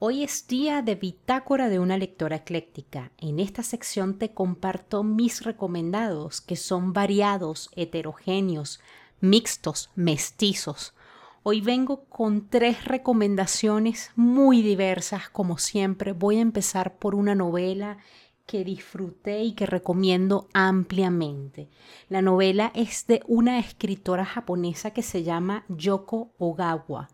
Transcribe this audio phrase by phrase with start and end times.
[0.00, 3.10] Hoy es día de bitácora de una lectora ecléctica.
[3.18, 8.78] En esta sección te comparto mis recomendados, que son variados, heterogéneos,
[9.20, 10.94] mixtos, mestizos.
[11.42, 16.12] Hoy vengo con tres recomendaciones muy diversas, como siempre.
[16.12, 17.98] Voy a empezar por una novela
[18.46, 21.70] que disfruté y que recomiendo ampliamente.
[22.08, 27.08] La novela es de una escritora japonesa que se llama Yoko Ogawa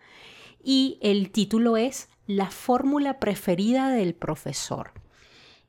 [0.64, 4.92] y el título es la fórmula preferida del profesor.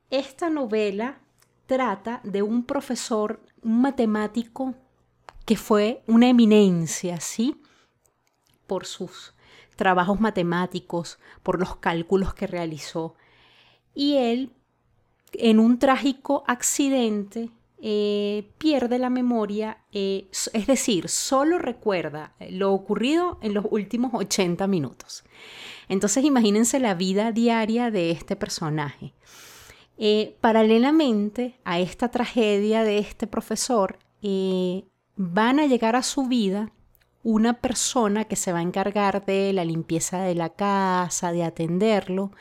[0.09, 1.19] Esta novela
[1.65, 4.75] trata de un profesor, un matemático
[5.45, 7.61] que fue una eminencia, ¿sí?
[8.67, 9.33] Por sus
[9.75, 13.15] trabajos matemáticos, por los cálculos que realizó.
[13.93, 14.53] Y él,
[15.33, 23.37] en un trágico accidente, eh, pierde la memoria, eh, es decir, solo recuerda lo ocurrido
[23.41, 25.23] en los últimos 80 minutos.
[25.89, 29.13] Entonces imagínense la vida diaria de este personaje.
[29.97, 33.99] Eh, paralelamente a esta tragedia de este profesor,
[35.17, 36.71] van a llegar a su vida
[37.21, 42.31] una persona que se va a encargar de la limpieza de la casa, de atenderlo,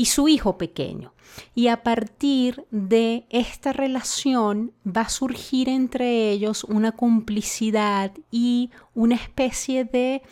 [0.00, 1.12] y su hijo pequeño.
[1.54, 9.16] Y a partir de esta relación va a surgir entre ellos una complicidad y una
[9.16, 10.22] especie de,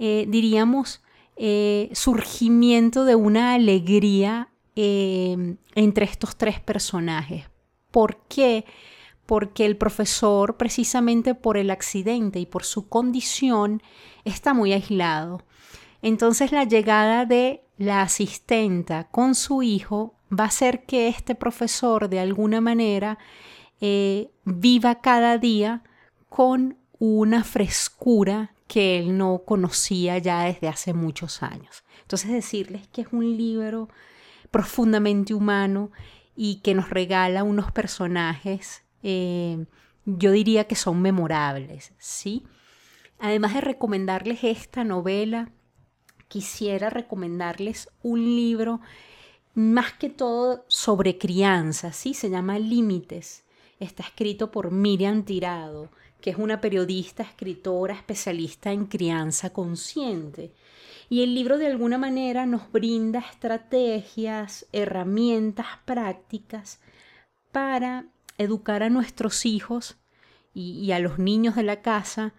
[0.00, 1.00] eh, diríamos,
[1.36, 7.44] eh, surgimiento de una alegría eh, entre estos tres personajes.
[7.92, 8.64] ¿Por qué?
[9.26, 13.80] Porque el profesor, precisamente por el accidente y por su condición,
[14.24, 15.44] está muy aislado.
[16.02, 22.08] Entonces la llegada de la asistenta con su hijo va a hacer que este profesor
[22.08, 23.18] de alguna manera
[23.80, 25.82] eh, viva cada día
[26.28, 31.84] con una frescura que él no conocía ya desde hace muchos años.
[32.02, 33.88] Entonces decirles que es un libro
[34.50, 35.90] profundamente humano
[36.36, 39.66] y que nos regala unos personajes, eh,
[40.04, 42.44] yo diría que son memorables, ¿sí?
[43.18, 45.50] Además de recomendarles esta novela,
[46.28, 48.80] quisiera recomendarles un libro
[49.54, 52.14] más que todo sobre crianza, ¿sí?
[52.14, 53.44] Se llama Límites.
[53.80, 55.90] Está escrito por Miriam Tirado,
[56.20, 60.52] que es una periodista, escritora, especialista en crianza consciente.
[61.08, 66.80] Y el libro de alguna manera nos brinda estrategias, herramientas prácticas
[67.50, 68.06] para
[68.36, 69.96] educar a nuestros hijos
[70.54, 72.34] y, y a los niños de la casa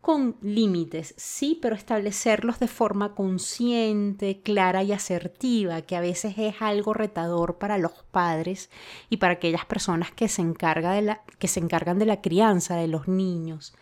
[0.00, 6.54] con límites, sí, pero establecerlos de forma consciente, clara y asertiva, que a veces es
[6.60, 8.70] algo retador para los padres
[9.10, 12.88] y para aquellas personas que se, de la, que se encargan de la crianza de
[12.88, 13.74] los niños.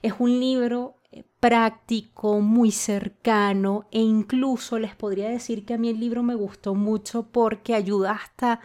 [0.00, 5.90] Es un libro eh, práctico, muy cercano e incluso les podría decir que a mí
[5.90, 8.60] el libro me gustó mucho porque ayuda hasta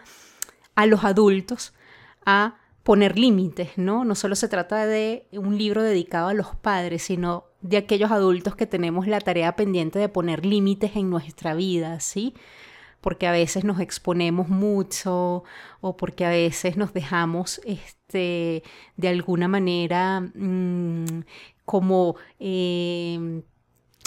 [0.76, 1.74] a los adultos
[2.24, 4.04] a poner límites, ¿no?
[4.04, 8.56] No solo se trata de un libro dedicado a los padres, sino de aquellos adultos
[8.56, 12.34] que tenemos la tarea pendiente de poner límites en nuestra vida, ¿sí?
[13.00, 15.44] Porque a veces nos exponemos mucho
[15.80, 18.62] o porque a veces nos dejamos, este,
[18.96, 21.24] de alguna manera, mm,
[21.64, 22.16] como...
[22.38, 23.42] Eh,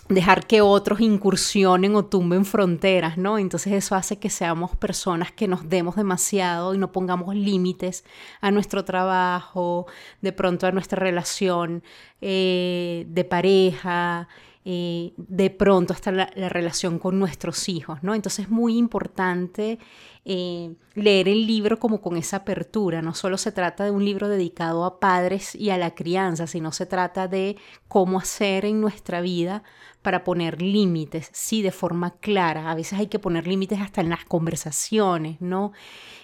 [0.09, 3.37] dejar que otros incursionen o tumben fronteras, ¿no?
[3.37, 8.05] Entonces eso hace que seamos personas que nos demos demasiado y no pongamos límites
[8.41, 9.87] a nuestro trabajo,
[10.21, 11.83] de pronto a nuestra relación
[12.21, 14.27] eh, de pareja,
[14.69, 18.13] eh, de pronto hasta la, relación con nuestros hijos, ¿no?
[18.13, 19.79] Entonces es muy importante
[20.25, 23.01] eh, leer el libro como con esa apertura.
[23.01, 26.73] No solo se trata de un libro dedicado a padres y a la crianza, sino
[26.73, 27.55] se trata de
[27.87, 29.63] cómo hacer en nuestra vida
[30.01, 32.69] para poner límites, sí, de forma clara.
[32.69, 35.71] A veces hay que poner límites hasta en las conversaciones, ¿no?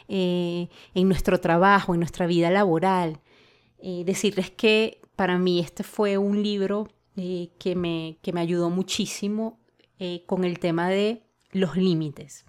[0.10, 3.22] Eh, en nuestro trabajo, en nuestra vida laboral.
[3.82, 9.60] decirles que para mí este fue un libro eh, que, me, que, me, ayudó muchísimo
[10.00, 12.46] eh, con el tema de los límites.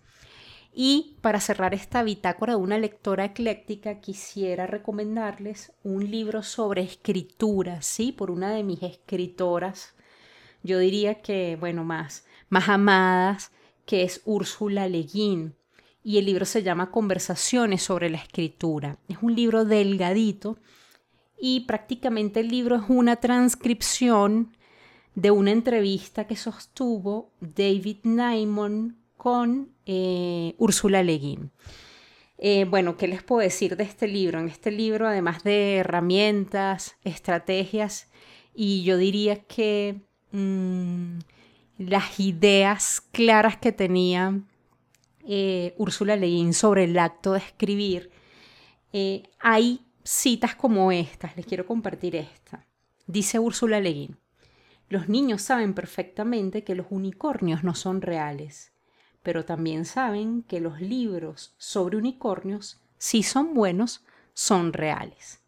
[0.72, 7.80] Y para cerrar esta bitácora de una lectora ecléctica, quisiera recomendarles un libro sobre escritura,
[7.82, 8.10] ¿sí?
[8.10, 9.94] Por una de mis escritoras,
[10.64, 13.52] yo diría que, bueno, más, más amadas,
[13.86, 15.54] que es Úrsula Le Guin.
[16.02, 18.98] Y el libro se llama Conversaciones sobre la escritura.
[19.08, 20.58] Es un libro delgadito
[21.46, 24.56] y prácticamente el libro es una transcripción
[25.14, 31.50] de una entrevista que sostuvo David Naimon con eh, Úrsula Le Guin.
[32.38, 34.40] Eh, bueno, ¿qué les puedo decir de este libro?
[34.40, 38.10] En este libro, además de herramientas, estrategias,
[38.54, 40.00] y yo diría que
[40.32, 41.18] mm,
[41.76, 44.40] las ideas claras que tenía
[45.28, 48.10] eh, Úrsula Le Guin sobre el acto de escribir,
[49.40, 52.66] hay citas como estas, les quiero compartir esta.
[53.06, 54.16] Dice Úrsula Le Guin,
[54.88, 58.72] los niños saben perfectamente que los unicornios no son reales,
[59.22, 64.04] pero también saben que los libros sobre unicornios, si son buenos,
[64.34, 65.40] son reales.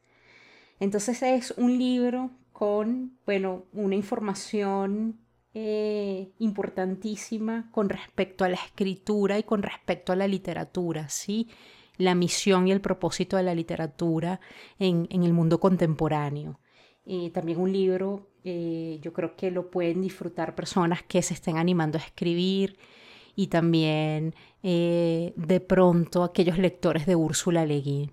[0.80, 5.18] Entonces es un libro con, bueno, una información
[5.52, 11.48] eh, importantísima con respecto a la escritura y con respecto a la literatura, ¿sí?
[11.98, 14.40] La misión y el propósito de la literatura
[14.78, 16.60] en, el mundo contemporáneo.
[17.04, 21.58] Eh, también un libro eh, yo creo que lo pueden disfrutar personas que se estén
[21.58, 22.78] animando a escribir
[23.34, 28.12] y también eh, de pronto aquellos lectores de Úrsula Le Guin.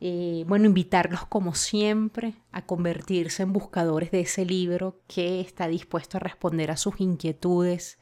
[0.00, 6.16] Eh, bueno, invitarlos como siempre a convertirse en buscadores de ese libro que está dispuesto
[6.16, 7.98] a responder a sus inquietudes,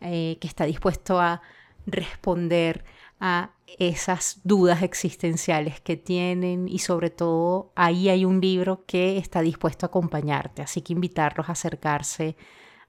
[0.00, 1.42] que está dispuesto a
[1.84, 2.82] responder
[3.20, 9.40] a esas dudas existenciales que tienen y sobre todo ahí hay un libro que está
[9.40, 12.36] dispuesto a acompañarte, así que invitarlos a acercarse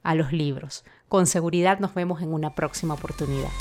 [0.03, 0.85] a los libros.
[1.07, 3.51] Con seguridad nos vemos en una próxima oportunidad.